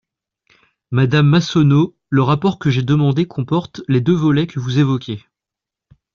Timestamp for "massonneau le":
1.29-2.23